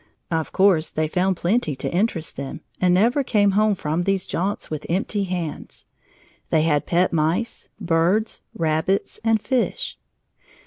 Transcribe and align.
Of 0.31 0.51
course 0.51 0.89
they 0.89 1.07
found 1.07 1.37
plenty 1.37 1.75
to 1.75 1.93
interest 1.93 2.35
them 2.35 2.61
and 2.81 2.91
never 2.91 3.23
came 3.23 3.51
home 3.51 3.75
from 3.75 4.03
these 4.03 4.25
jaunts 4.25 4.71
with 4.71 4.83
empty 4.89 5.25
hands. 5.25 5.85
They 6.49 6.63
had 6.63 6.87
pet 6.87 7.13
mice, 7.13 7.69
birds, 7.79 8.41
rabbits, 8.55 9.19
and 9.23 9.39
fish. 9.39 9.99